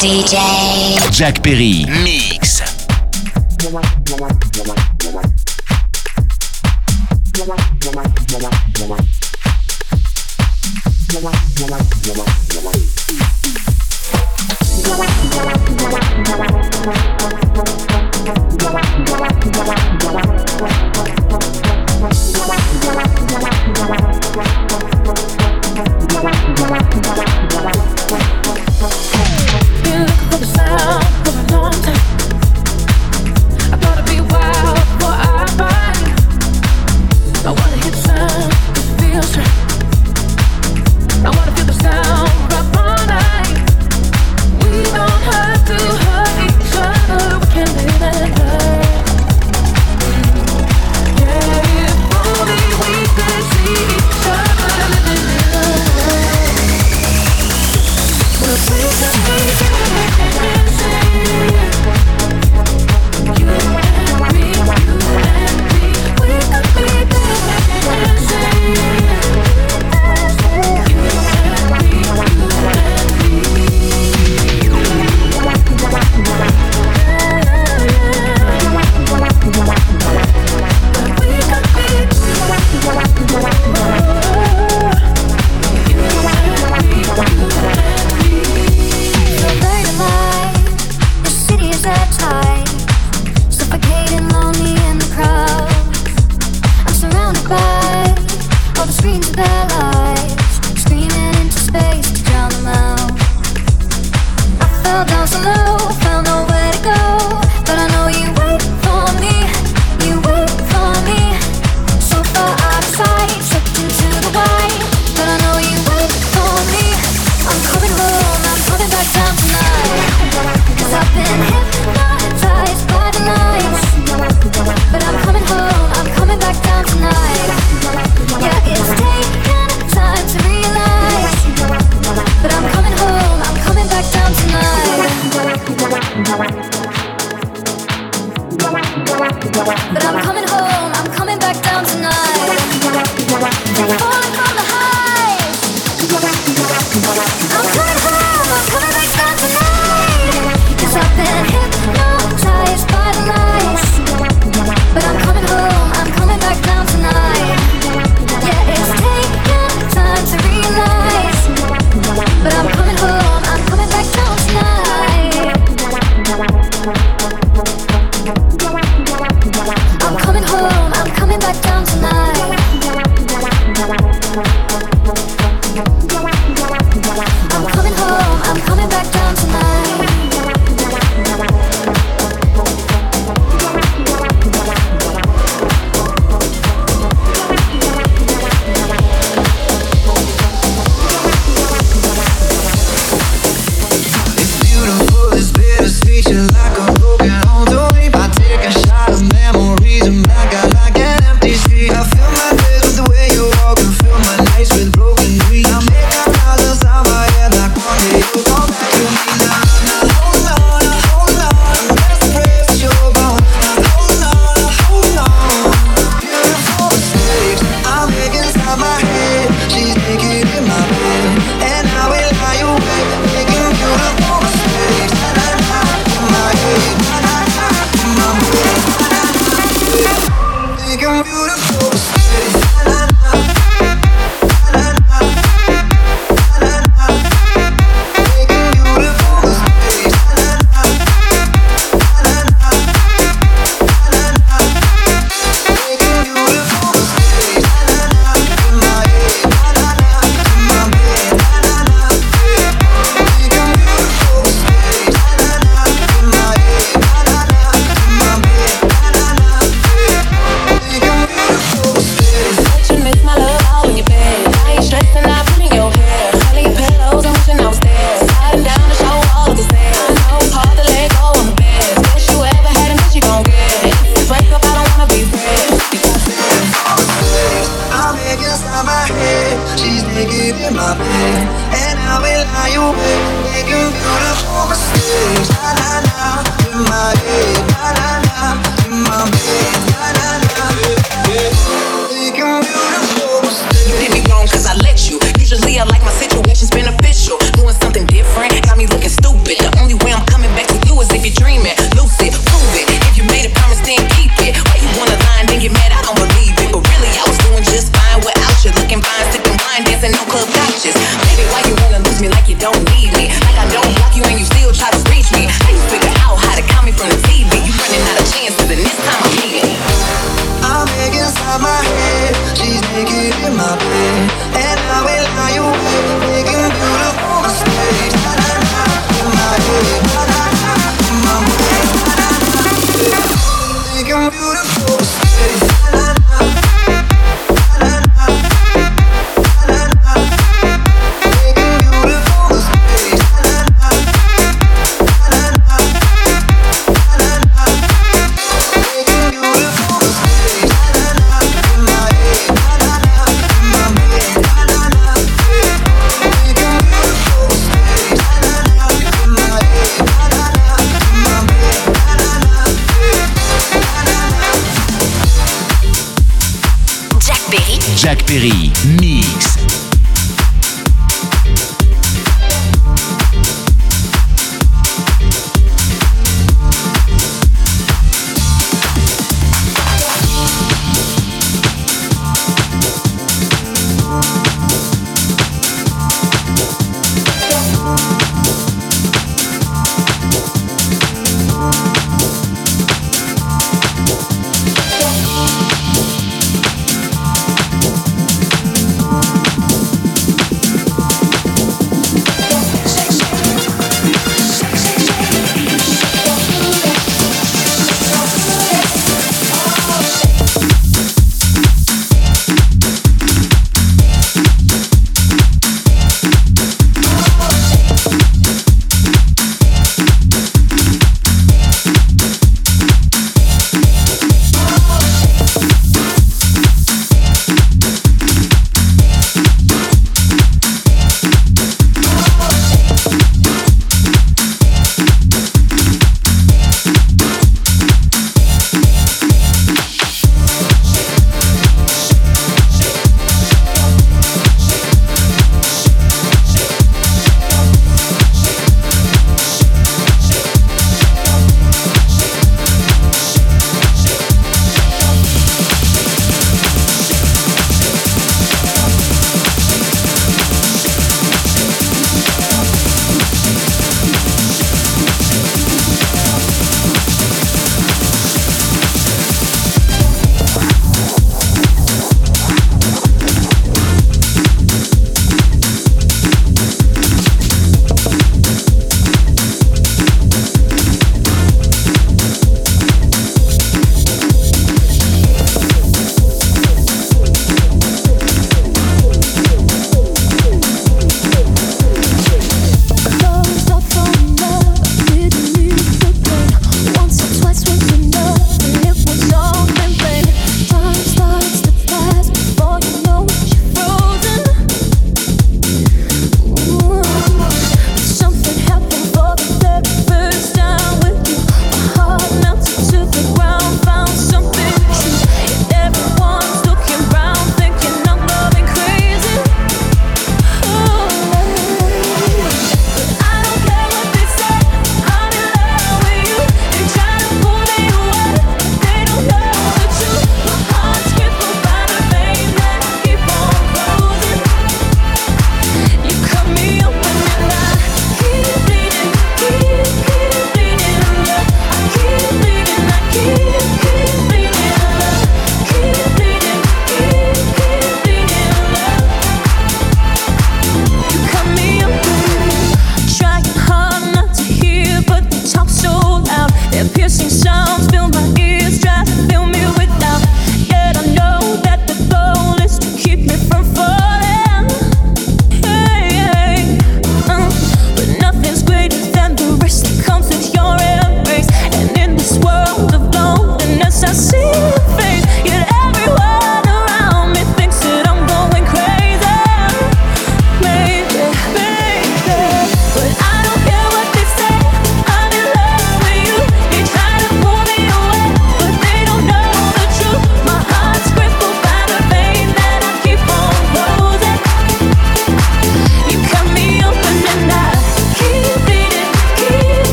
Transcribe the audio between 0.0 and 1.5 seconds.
DJ Jack